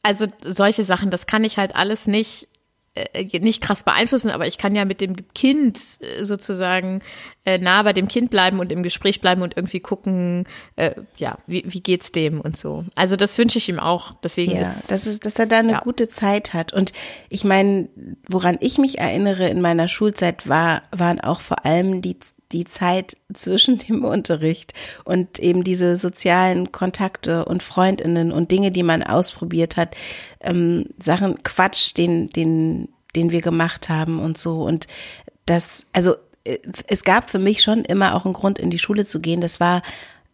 [0.02, 2.51] Also solche Sachen, das kann ich halt alles nicht äh,
[3.40, 7.00] nicht krass beeinflussen, aber ich kann ja mit dem Kind äh, sozusagen
[7.46, 10.44] äh, nah bei dem Kind bleiben und im Gespräch bleiben und irgendwie gucken,
[10.76, 12.84] äh, ja, wie, wie geht's dem und so.
[12.94, 14.14] Also das wünsche ich ihm auch.
[14.22, 15.80] Deswegen ja, ist, das ist, dass er da eine ja.
[15.80, 16.74] gute Zeit hat.
[16.74, 16.92] Und
[17.30, 17.88] ich meine,
[18.28, 22.18] woran ich mich erinnere in meiner Schulzeit war, waren auch vor allem die
[22.52, 28.82] die Zeit zwischen dem Unterricht und eben diese sozialen Kontakte und Freundinnen und Dinge, die
[28.82, 29.96] man ausprobiert hat,
[30.40, 34.62] ähm, Sachen, Quatsch, den, den, den wir gemacht haben und so.
[34.62, 34.86] Und
[35.46, 39.04] das, also äh, es gab für mich schon immer auch einen Grund, in die Schule
[39.04, 39.40] zu gehen.
[39.40, 39.82] Das war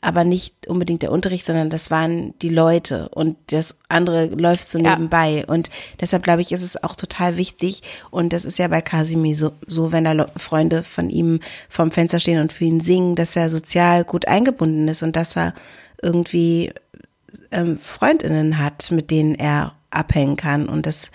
[0.01, 4.79] aber nicht unbedingt der Unterricht, sondern das waren die Leute und das andere läuft so
[4.79, 4.91] Ja.
[4.95, 5.45] nebenbei.
[5.47, 7.83] Und deshalb glaube ich, ist es auch total wichtig.
[8.11, 11.91] Und das ist ja bei Casimir so, so wenn da Le- Freunde von ihm vorm
[11.91, 15.53] Fenster stehen und für ihn singen, dass er sozial gut eingebunden ist und dass er
[16.01, 16.73] irgendwie
[17.51, 20.69] ähm, Freundinnen hat, mit denen er abhängen kann.
[20.69, 21.11] Und das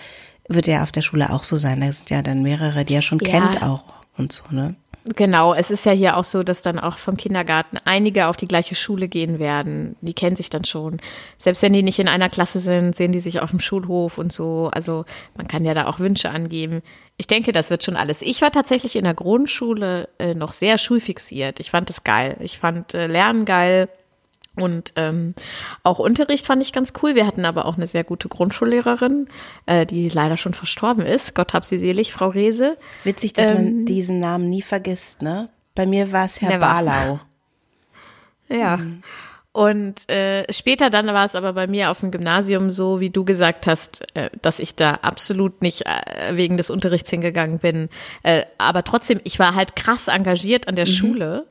[0.49, 1.79] wird ja auf der Schule auch so sein.
[1.79, 3.31] Da sind ja dann mehrere, die er schon Ja.
[3.31, 3.83] kennt auch
[4.17, 4.75] und so, ne?
[5.05, 8.47] Genau, es ist ja hier auch so, dass dann auch vom Kindergarten einige auf die
[8.47, 9.97] gleiche Schule gehen werden.
[9.99, 11.01] Die kennen sich dann schon.
[11.37, 14.31] Selbst wenn die nicht in einer Klasse sind, sehen die sich auf dem Schulhof und
[14.31, 14.69] so.
[14.71, 15.03] Also
[15.35, 16.81] man kann ja da auch Wünsche angeben.
[17.17, 18.21] Ich denke, das wird schon alles.
[18.21, 21.59] Ich war tatsächlich in der Grundschule äh, noch sehr schulfixiert.
[21.59, 22.37] Ich fand das geil.
[22.39, 23.89] Ich fand äh, Lernen geil.
[24.55, 25.33] Und ähm,
[25.81, 27.15] auch Unterricht fand ich ganz cool.
[27.15, 29.27] Wir hatten aber auch eine sehr gute Grundschullehrerin,
[29.65, 31.33] äh, die leider schon verstorben ist.
[31.33, 32.77] Gott hab sie selig, Frau Rehse.
[33.03, 35.49] Witzig, dass man Ähm, diesen Namen nie vergisst, ne?
[35.73, 36.59] Bei mir war es Herr Never.
[36.67, 37.19] Barlau.
[38.49, 38.79] Ja.
[39.51, 43.23] Und äh, später dann war es aber bei mir auf dem Gymnasium so, wie du
[43.23, 47.89] gesagt hast, äh, dass ich da absolut nicht äh, wegen des Unterrichts hingegangen bin.
[48.23, 50.69] Äh, aber trotzdem, ich war halt krass engagiert Mhm.
[50.69, 51.45] an der Schule,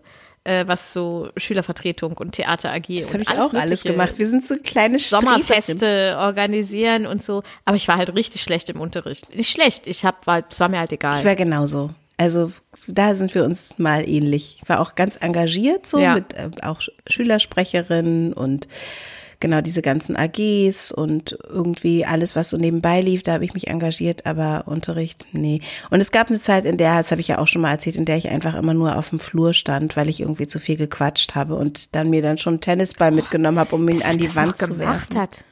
[0.45, 4.19] äh, was so Schülervertretung und Theater AG Das und habe ich alles auch alles gemacht.
[4.19, 4.99] Wir sind so kleine.
[4.99, 7.43] Sommerfeste organisieren und so.
[7.65, 9.35] Aber ich war halt richtig schlecht im Unterricht.
[9.37, 11.19] Nicht schlecht, ich hab, war, es war mir halt egal.
[11.19, 11.91] Ich war genauso.
[12.19, 12.53] Also
[12.87, 14.59] da sind wir uns mal ähnlich.
[14.63, 16.15] Ich war auch ganz engagiert so Ja.
[16.15, 18.69] mit äh, auch Sch- Schülersprecherin und
[19.43, 23.69] genau diese ganzen AGs und irgendwie alles, was so nebenbei lief, da habe ich mich
[23.69, 25.61] engagiert, aber Unterricht, nee.
[25.91, 27.97] Und es gab eine Zeit, in der, das habe ich ja auch schon mal erzählt,
[27.97, 30.77] in der ich einfach immer nur auf dem Flur stand, weil ich irgendwie zu viel
[30.77, 34.35] gequatscht habe und dann mir dann schon einen Tennisball mitgenommen habe, um ihn an die
[34.35, 35.19] Wand zu werfen.
[35.19, 35.45] hat.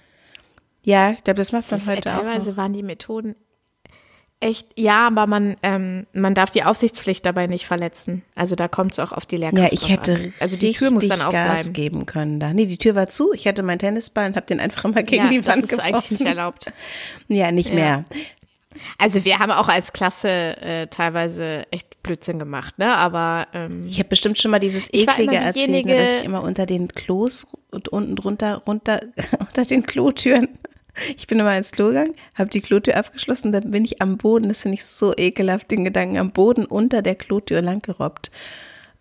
[0.83, 2.21] Ja, ich glaube, das macht man Das, heute auch.
[2.23, 2.57] teilweise Noch.
[2.57, 3.35] waren die Methoden
[4.41, 8.23] echt, ja, aber man, ähm, man darf die Aufsichtspflicht dabei nicht verletzen.
[8.35, 10.35] Also da kommt es auch auf die Lehrkraft Ja, ich hätte an.
[10.41, 11.73] Also die Tür muss dann richtig Gas aufbleiben.
[11.75, 12.53] geben können da.
[12.53, 13.33] Nee, die Tür war zu.
[13.35, 15.79] Ich hatte meinen Tennisball und habe den einfach immer gegen ja, die Wand das ist
[15.79, 15.95] geworfen.
[15.95, 16.73] eigentlich nicht erlaubt.
[17.29, 17.75] Ja, nicht Ja.
[17.75, 18.05] mehr.
[18.99, 22.95] Also wir haben auch als Klasse äh, teilweise echt Blödsinn gemacht, ne?
[22.95, 26.67] Aber ähm, Ich habe bestimmt schon mal dieses eklige erzählt, ne, dass ich immer unter
[26.67, 29.01] den Klos und unten drunter runter
[29.41, 30.49] unter den Klotüren.
[31.17, 34.49] Ich bin immer ins Klo gegangen, habe die Klotür abgeschlossen, dann bin ich am Boden,
[34.49, 38.31] das finde ich so ekelhaft, den Gedanken, am Boden unter der Klotür langgerobbt.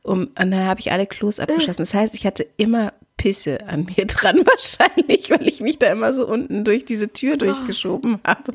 [0.02, 1.82] Um, und dann habe ich alle Klos abgeschlossen.
[1.82, 6.14] Das heißt, ich hatte immer Pisse an mir dran wahrscheinlich, weil ich mich da immer
[6.14, 8.54] so unten durch diese Tür durchgeschoben habe.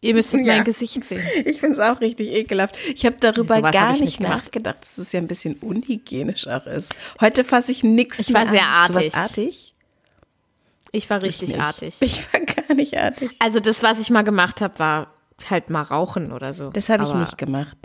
[0.00, 0.40] ihr müsst Ja.
[0.40, 1.20] mein Gesicht sehen.
[1.44, 2.74] Ich finde es auch richtig ekelhaft.
[2.94, 5.56] Ich habe darüber Sowas gar hab ich nicht nicht nachgedacht, dass es ja ein bisschen
[5.56, 6.94] unhygienisch auch ist.
[7.20, 8.90] Heute fasse ich nichts Ich mehr war sehr an.
[8.92, 9.12] Du artig.
[9.14, 9.74] warst artig?
[10.90, 11.60] Ich war richtig Nicht.
[11.60, 11.96] artig.
[12.00, 13.30] Ich war gar nicht artig.
[13.40, 15.06] Also das, was ich mal gemacht habe, war
[15.50, 16.70] halt mal rauchen oder so.
[16.70, 17.76] Das habe ich nicht gemacht.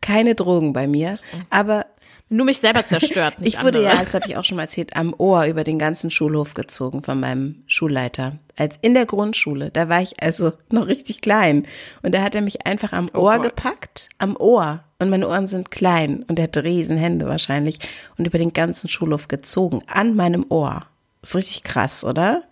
[0.00, 1.18] Keine Drogen bei mir.
[1.50, 1.84] Aber
[2.30, 3.38] Nur mich selber zerstört.
[3.40, 3.94] Nicht ich wurde andere.
[3.96, 7.02] ja, das habe ich auch schon mal erzählt, am Ohr über den ganzen Schulhof gezogen
[7.02, 8.38] von meinem Schulleiter.
[8.56, 11.66] Als in der Grundschule, da war ich also noch richtig klein.
[12.02, 13.56] Und da hat er mich einfach am Oh Ohr Gott.
[13.56, 14.84] gepackt, am Ohr.
[14.98, 17.78] Und meine Ohren sind klein und er hat Riesenhände wahrscheinlich
[18.18, 20.82] und über den ganzen Schulhof gezogen, an meinem Ohr.
[21.22, 22.42] Ist richtig krass, oder?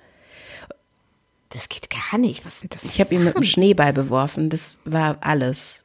[1.51, 2.45] Das geht gar nicht.
[2.45, 2.85] Was sind das?
[2.85, 3.45] Ich habe ihn mit einem?
[3.45, 4.51] Schneeball beworfen.
[4.51, 5.85] Das war alles.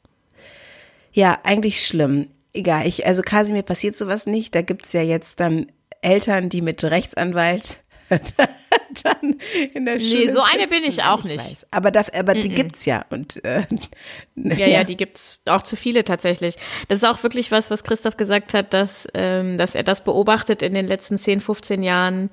[1.12, 2.30] Ja, eigentlich schlimm.
[2.54, 4.54] Egal, ich, also Kasimir passiert sowas nicht.
[4.56, 5.72] Da gibt's ja jetzt dann
[6.02, 7.78] Eltern, die mit Rechtsanwalt
[9.04, 9.40] dann
[9.74, 11.40] in der Schule so eine bin ich auch nicht.
[11.40, 11.68] Weiß.
[11.72, 13.06] Aber, da, aber die gibt's ja.
[13.10, 13.64] Und äh,
[14.36, 16.58] Ja, ja, die gibt's auch zu viele tatsächlich.
[16.88, 20.62] Das ist auch wirklich was, was Christoph gesagt hat, dass, ähm, dass er das beobachtet
[20.62, 22.30] in den letzten 10, 15 Jahren,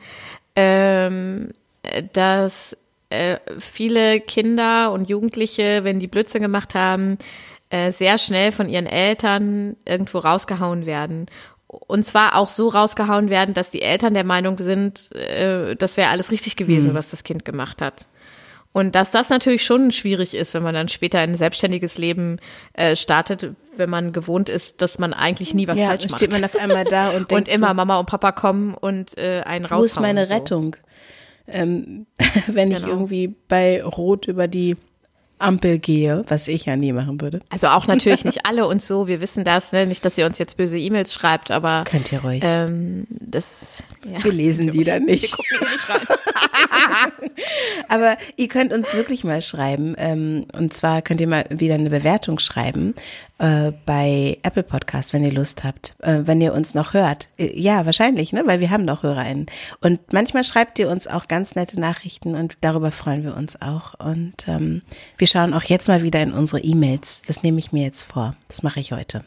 [0.57, 2.77] ähm, äh, dass
[3.11, 7.19] äh, viele Kinder und Jugendliche, wenn die Blödsinn gemacht haben,
[7.69, 11.27] äh, sehr schnell von ihren Eltern irgendwo rausgehauen werden.
[11.67, 16.11] Und zwar auch so rausgehauen werden, dass die Eltern der Meinung sind, äh, das wäre
[16.11, 18.09] alles richtig gewesen, was das Kind gemacht hat.
[18.73, 22.39] Und dass das natürlich schon schwierig ist, wenn man dann später ein selbstständiges Leben
[22.75, 26.19] äh, startet, wenn man gewohnt ist, dass man eigentlich nie was ja, falsch macht.
[26.19, 29.19] steht man auf einmal da und und denkt immer so, Mama und Papa kommen und
[29.19, 29.81] äh, einen raushauen.
[29.83, 30.33] wo ist meine so.
[30.35, 30.77] Rettung?
[31.53, 32.07] Ähm,
[32.47, 32.89] wenn ich Genau.
[32.89, 34.77] irgendwie bei Rot über die
[35.39, 37.41] Ampel gehe, was ich ja nie machen würde.
[37.49, 39.87] Also auch natürlich nicht alle und so, wir wissen das, ne?
[39.87, 42.43] nicht, dass ihr uns jetzt böse E-Mails schreibt, aber Könnt ihr ruhig.
[42.45, 44.23] ähm, das ja.
[44.23, 45.33] Wir lesen die dann nicht.
[45.39, 46.19] Wir gucken nicht rein.
[47.89, 49.95] Aber ihr könnt uns wirklich mal schreiben.
[49.99, 52.95] Ähm, und zwar könnt ihr mal wieder eine Bewertung schreiben
[53.41, 55.95] äh, bei Apple Podcast, wenn ihr Lust habt.
[56.01, 57.29] Äh, wenn ihr uns noch hört.
[57.39, 58.43] Äh, ja, wahrscheinlich, ne?
[58.47, 59.47] Weil wir haben noch HörerInnen.
[59.81, 63.95] Und manchmal schreibt ihr uns auch ganz nette Nachrichten und darüber freuen wir uns auch.
[63.99, 64.83] Und ähm,
[65.17, 67.23] wir schauen auch jetzt mal wieder in unsere E-Mails.
[67.27, 68.37] Das nehme ich mir jetzt vor.
[68.49, 69.25] Das mache ich heute.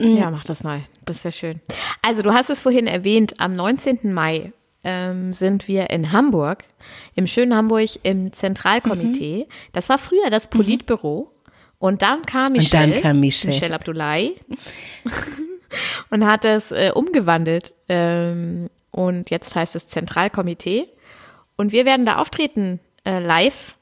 [0.00, 0.82] Ja, mach das mal.
[1.04, 1.60] Das wäre schön.
[2.02, 4.12] Also, du hast es vorhin erwähnt, am 19.
[4.12, 4.52] Mai
[4.84, 6.64] ähm, sind wir in Hamburg,
[7.16, 9.46] im schönen Hamburg im Zentralkomitee.
[9.48, 9.52] Mhm.
[9.72, 11.32] Das war früher das Politbüro.
[11.78, 13.54] Und dann kam Michelle, Und dann kam Michelle.
[13.54, 14.36] Michelle Abdullahi
[16.10, 17.74] und hat es äh, umgewandelt.
[17.88, 20.88] Ähm, und jetzt heißt es Zentralkomitee.
[21.56, 23.76] Und wir werden da auftreten, äh, live.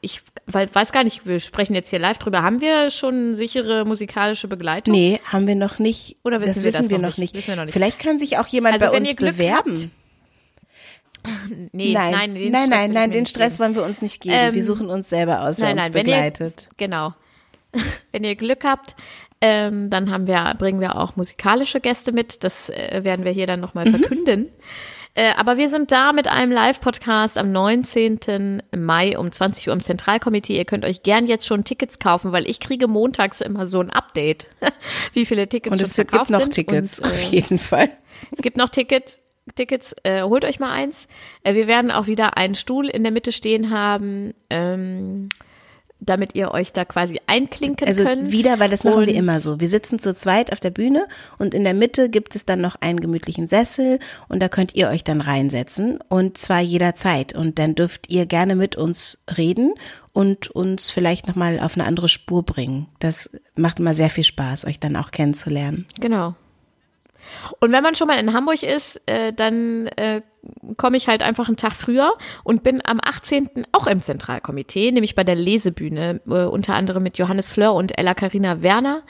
[0.00, 2.42] Ich weiß gar nicht, wir sprechen jetzt hier live drüber.
[2.42, 4.94] Haben wir schon sichere musikalische Begleitung?
[4.94, 6.16] Nee, haben wir noch nicht.
[6.24, 7.34] Oder wissen das wir wissen das wir noch noch nicht?
[7.34, 7.36] nicht.
[7.36, 7.74] Wissen wir noch nicht.
[7.74, 9.74] Vielleicht kann sich auch jemand Also, bei uns ihr bewerben.
[9.76, 9.90] habt-
[11.72, 14.34] Nee, nein, nein, den nein, Stress nein, nein, den Stress wollen wir uns nicht geben.
[14.38, 16.68] Ähm, wir suchen uns selber aus, wer Nein, uns nein, ihr, begleitet.
[16.78, 17.12] genau.
[18.12, 18.96] Wenn ihr Glück habt,
[19.40, 22.42] ähm, dann haben wir, bringen wir auch musikalische Gäste mit.
[22.44, 23.90] Das äh, werden wir hier dann nochmal Mhm.
[23.98, 24.48] verkünden.
[25.14, 28.62] Äh, aber wir sind da mit einem Live-Podcast am 19.
[28.76, 30.56] Mai um 20 Uhr im Zentralkomitee.
[30.56, 33.90] Ihr könnt euch gern jetzt schon Tickets kaufen, weil ich kriege montags immer so ein
[33.90, 34.48] Update,
[35.14, 36.48] wie viele Tickets Und schon es gibt verkauft noch.
[36.48, 37.88] Tickets, Und, auf äh, jeden Fall.
[38.30, 39.18] es gibt noch Tickets.
[39.56, 41.08] Tickets, äh, holt euch mal eins.
[41.42, 45.30] Äh, wir werden auch wieder einen Stuhl in der Mitte stehen haben, ähm,
[46.00, 48.30] damit ihr euch da quasi einklinken Also könnt.
[48.30, 49.58] wieder, weil das machen wir Und- immer so.
[49.60, 51.06] Wir sitzen zu zweit auf der Bühne
[51.38, 54.88] und in der Mitte gibt es dann noch einen gemütlichen Sessel und da könnt ihr
[54.90, 59.74] euch dann reinsetzen und zwar jederzeit und dann dürft ihr gerne mit uns reden
[60.12, 62.86] und uns vielleicht nochmal auf eine andere Spur bringen.
[63.00, 65.86] Das macht immer sehr viel Spaß, euch dann auch kennenzulernen.
[66.00, 66.34] Genau.
[67.60, 70.22] Und wenn man schon mal in Hamburg ist, äh, dann äh,
[70.76, 72.12] komme ich halt einfach einen Tag früher
[72.44, 73.66] und bin am 18.
[73.72, 78.14] auch im Zentralkomitee, nämlich bei der Lesebühne, äh, unter anderem mit Johannes Fleur und Ella
[78.14, 79.02] Karina Werner.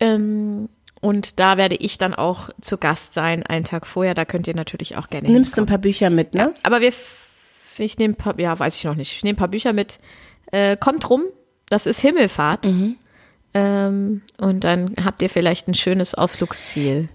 [0.00, 0.68] Ähm,
[1.00, 4.14] und da werde ich dann auch zu Gast sein, einen Tag vorher.
[4.14, 6.52] Da könnt ihr natürlich auch gerne Nimmst du ein paar Bücher mit, ne?
[6.62, 6.92] Aber wir,
[7.78, 9.12] ich nehme, ein paar- ja, weiß ich noch nicht.
[9.12, 9.98] Ich nehme ein paar Bücher mit.
[10.52, 11.22] Äh, kommt rum,
[11.68, 12.66] das ist Himmelfahrt.
[13.54, 17.08] Ähm, und dann habt ihr vielleicht ein schönes Ausflugsziel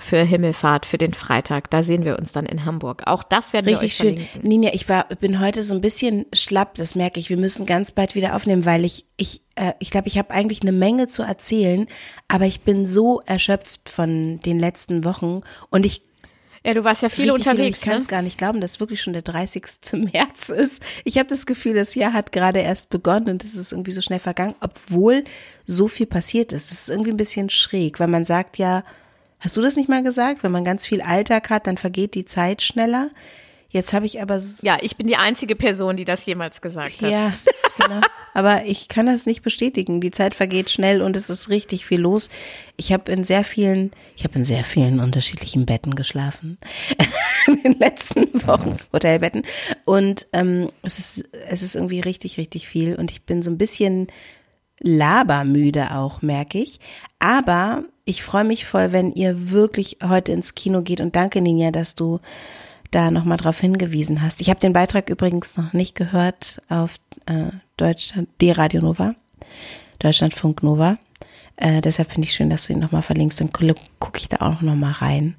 [0.00, 1.70] für Himmelfahrt, für den Freitag.
[1.70, 3.02] Da sehen wir uns dann in Hamburg.
[3.06, 4.14] Auch das werden wir Richtig euch schön.
[4.14, 4.48] verlinken.
[4.48, 7.30] Ninja, ich war, bin heute so ein bisschen schlapp, das merke ich.
[7.30, 10.62] Wir müssen ganz bald wieder aufnehmen, weil ich, ich, äh, ich glaube, ich habe eigentlich
[10.62, 11.86] eine Menge zu erzählen,
[12.28, 15.40] aber ich bin so erschöpft von den letzten Wochen
[15.70, 16.02] und ich
[16.64, 18.10] Ja, du warst ja viel richtig unterwegs, ich kann es ne?
[18.10, 19.64] gar nicht glauben, dass es wirklich schon der 30.
[20.12, 20.82] März ist.
[21.04, 24.00] Ich habe das Gefühl, das Jahr hat gerade erst begonnen und es ist irgendwie so
[24.00, 25.24] schnell vergangen, obwohl
[25.66, 26.70] so viel passiert ist.
[26.70, 28.84] Es ist irgendwie ein bisschen schräg, weil man sagt ja,
[29.42, 30.42] hast du das nicht mal gesagt?
[30.42, 33.10] Wenn man ganz viel Alltag hat, dann vergeht die Zeit schneller.
[33.68, 37.00] Jetzt habe ich aber so Ja, ich bin die einzige Person, die das jemals gesagt
[37.02, 37.10] hat.
[37.10, 37.32] ja,
[37.78, 38.00] genau.
[38.34, 40.00] Aber ich kann das nicht bestätigen.
[40.00, 42.28] Die Zeit vergeht schnell und es ist richtig viel los.
[42.76, 46.58] Ich habe in sehr vielen, ich habe in sehr vielen unterschiedlichen Betten geschlafen
[47.46, 49.42] in den letzten Wochen, Hotelbetten.
[49.84, 52.94] Und ähm, es ist, es ist irgendwie richtig, richtig viel.
[52.94, 54.08] Und ich bin so ein bisschen
[54.80, 56.78] labermüde auch, merke ich.
[57.18, 61.00] Aber ich freue mich voll, wenn ihr wirklich heute ins Kino geht.
[61.00, 62.20] Und danke, Ninja, dass du
[62.90, 64.40] da nochmal drauf hingewiesen hast.
[64.40, 69.14] Ich habe den Beitrag übrigens noch nicht gehört auf äh, Deutschland, die Radio Nova,
[69.98, 70.98] Deutschlandfunk Nova.
[71.56, 73.40] Äh, deshalb finde ich schön, dass du ihn nochmal verlinkst.
[73.40, 75.36] Dann gucke ich da auch nochmal rein.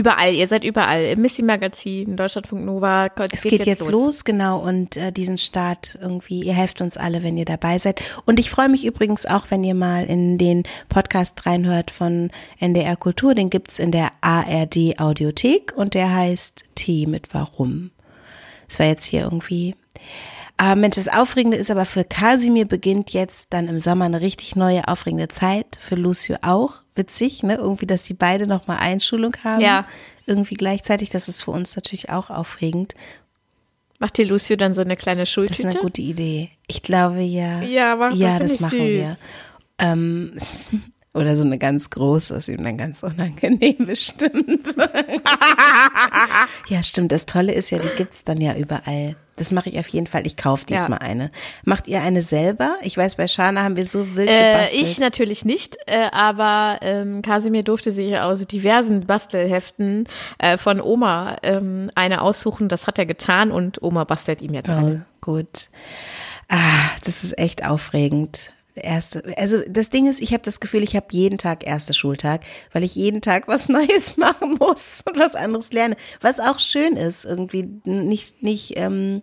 [0.00, 1.04] Überall, ihr seid überall.
[1.04, 3.08] Im Missy Magazin, Deutschlandfunk Nova.
[3.32, 4.24] Es geht, jetzt los.
[4.24, 4.58] genau.
[4.58, 8.00] Und äh, diesen Start irgendwie, ihr helft uns alle, wenn ihr dabei seid.
[8.24, 12.96] Und ich freue mich übrigens auch, wenn ihr mal in den Podcast reinhört von NDR
[12.96, 13.34] Kultur.
[13.34, 17.90] Den gibt's in der ARD Audiothek und der heißt T mit Warum.
[18.68, 19.74] Das war jetzt hier irgendwie.
[20.60, 24.56] Aber Mensch, das Aufregende ist aber für Kasimir beginnt jetzt dann im Sommer eine richtig
[24.56, 25.78] neue aufregende Zeit.
[25.80, 26.74] Für Lucio auch.
[26.94, 27.54] Witzig, ne?
[27.54, 29.62] Irgendwie, dass die beide nochmal Einschulung haben.
[29.62, 29.86] Ja.
[30.26, 31.08] Irgendwie gleichzeitig.
[31.08, 32.94] Das ist für uns natürlich auch aufregend.
[33.98, 35.62] Macht dir Lucio dann so eine kleine Das Schultüte?
[35.62, 36.50] ist eine gute Idee.
[36.66, 37.62] Ich glaube ja.
[37.62, 38.86] Ja, mach das, ja, das ich machen süß.
[38.86, 39.16] wir.
[39.78, 40.34] Ähm,
[41.12, 44.76] oder so eine ganz große, ist ihm dann ganz unangenehm bestimmt.
[46.68, 47.12] ja, stimmt.
[47.12, 49.16] Das Tolle ist ja, die gibt's dann ja überall.
[49.36, 50.26] Das mache ich auf jeden Fall.
[50.26, 50.76] Ich kaufe Ja.
[50.76, 51.30] diesmal eine.
[51.64, 52.76] Macht ihr eine selber?
[52.82, 54.82] Ich weiß, bei Shana haben wir so wild Äh, gebastelt.
[54.82, 60.04] ich natürlich nicht, äh, aber ähm, Kasimir durfte sich aus diversen Bastelheften
[60.38, 62.68] äh, von Oma ähm, eine aussuchen.
[62.68, 65.06] Das hat er getan und Oma bastelt ihm jetzt eine.
[65.06, 65.70] Oh, gut.
[66.48, 68.50] Ah, das ist echt aufregend.
[68.82, 72.42] Erste, also das Ding ist, ich habe das Gefühl, ich habe jeden Tag erste Schultag,
[72.72, 75.96] weil ich jeden Tag was Neues machen muss und was anderes lerne.
[76.20, 79.22] Was auch schön ist, irgendwie nicht nicht ähm,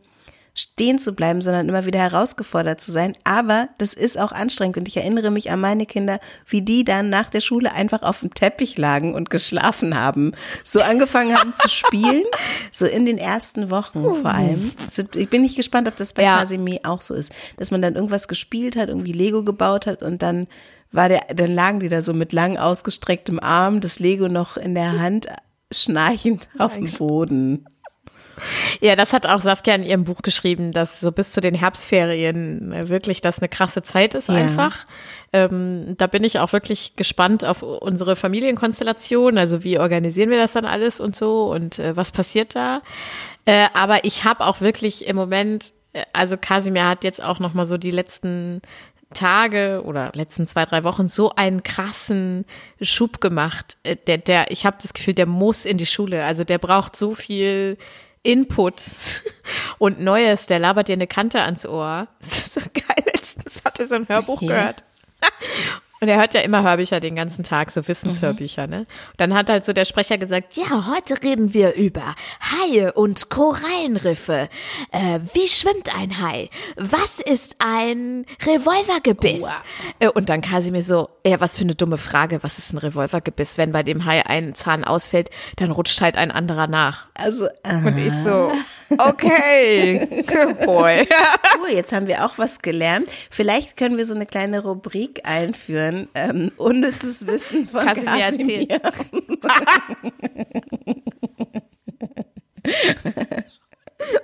[0.58, 3.16] stehen zu bleiben, sondern immer wieder herausgefordert zu sein.
[3.24, 7.10] Aber das ist auch anstrengend und ich erinnere mich an meine Kinder, wie die dann
[7.10, 10.32] nach der Schule einfach auf dem Teppich lagen und geschlafen haben.
[10.64, 12.24] So angefangen haben zu spielen,
[12.72, 14.72] so in den ersten Wochen vor allem.
[14.88, 16.40] So, Ich bin nicht gespannt, ob das bei Ja.
[16.40, 20.24] Casimir auch so ist, dass man dann irgendwas gespielt hat, irgendwie Lego gebaut hat und
[20.24, 20.48] dann
[20.92, 24.74] war der, dann lagen die da so mit lang ausgestrecktem Arm, das Lego noch in
[24.74, 25.28] der Hand,
[25.72, 27.66] schnarchend auf dem Boden.
[28.82, 32.72] Ja, das hat auch Saskia in ihrem Buch geschrieben, dass so bis zu den Herbstferien
[32.72, 34.36] äh, wirklich das eine krasse Zeit ist Ja.
[34.36, 34.86] einfach.
[35.34, 39.38] Ähm, da bin ich auch wirklich gespannt auf unsere Familienkonstellation.
[39.38, 42.82] Also wie organisieren wir das dann alles und so und äh, was passiert da?
[43.46, 47.54] Äh, aber ich habe auch wirklich im Moment, äh, also Kasimir hat jetzt auch noch
[47.54, 48.62] mal so die letzten
[49.14, 52.46] Tage oder letzten zwei, drei Wochen so einen krassen
[52.82, 53.78] Schub gemacht.
[53.84, 56.26] Äh, Der, der, ich habe das Gefühl, der muss in die Schule.
[56.26, 57.78] Also der braucht so viel
[58.28, 59.24] Input
[59.78, 60.48] und Neues.
[60.48, 62.08] Der labert dir eine Kante ans Ohr.
[62.20, 63.04] Das ist so geil.
[63.06, 64.48] Letztens hat er so ein Hörbuch Ja.
[64.50, 64.84] gehört.
[66.00, 68.80] Und er hört ja immer Hörbücher den ganzen Tag, so Wissenshörbücher, ne?
[68.80, 73.30] Und dann hat halt so der Sprecher gesagt, ja, heute reden wir über Haie und
[73.30, 74.50] Korallenriffe.
[74.92, 76.50] Äh, wie schwimmt ein Hai?
[76.76, 79.44] Was ist ein Revolvergebiss?
[80.00, 83.58] Äh, Und dann Kasimir so, ja, was für eine dumme Frage, was ist ein Revolvergebiss?
[83.58, 87.08] Wenn bei dem Hai ein Zahn ausfällt, dann rutscht halt ein anderer nach.
[87.16, 88.52] Also, Und ich so,
[88.98, 91.08] okay, good boy.
[91.58, 93.08] cool, jetzt haben wir auch was gelernt.
[93.30, 96.08] Vielleicht können wir so eine kleine Rubrik einführen.
[96.14, 98.82] Ähm, unnützes Wissen von Kasimir Kasimir.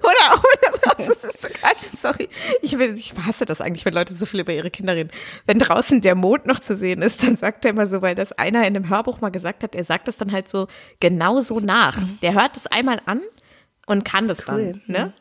[0.01, 1.75] Oder auch wenn draußen, das ist so geil.
[1.93, 2.29] Sorry,
[2.61, 5.09] ich, will, ich hasse das eigentlich, wenn Leute so viel über ihre Kinder reden.
[5.45, 8.31] Wenn draußen der Mond noch zu sehen ist, dann sagt er immer so, weil das
[8.33, 10.67] einer in einem Hörbuch mal gesagt hat, er sagt das dann halt so
[10.99, 11.97] genau so nach.
[12.21, 13.21] Der hört es einmal an
[13.85, 14.73] und kann das Cool.
[14.73, 14.81] dann.
[14.87, 15.13] Ne?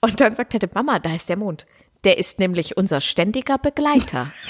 [0.00, 1.66] Und dann sagt er, Mama, da ist der Mond.
[2.04, 4.30] Der ist nämlich unser ständiger Begleiter.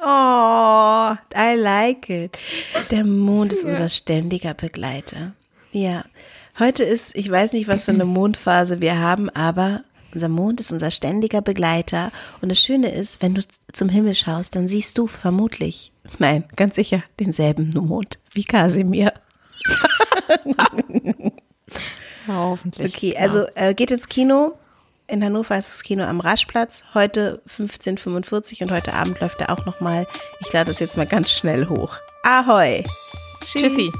[0.00, 2.38] Oh, I like it.
[2.92, 5.32] Der Mond ist unser ständiger Begleiter.
[5.72, 6.04] Ja.
[6.58, 9.82] Heute ist, ich weiß nicht, was für eine Mondphase wir haben, aber
[10.14, 12.12] unser Mond ist unser ständiger Begleiter.
[12.40, 16.76] Und das Schöne ist, wenn du zum Himmel schaust, dann siehst du vermutlich, nein, ganz
[16.76, 19.12] sicher, denselben Mond wie Kasimir.
[22.28, 22.94] Ja, hoffentlich.
[22.94, 24.52] Okay, also äh, geht ins Kino.
[25.06, 26.84] In Hannover ist das Kino am Raschplatz.
[26.92, 30.06] Heute 15.45 und heute Abend läuft er auch nochmal.
[30.40, 31.96] Ich lade das jetzt mal ganz schnell hoch.
[32.22, 32.84] Ahoi.
[33.40, 33.62] Tschüss.
[33.62, 33.90] Tschüssi.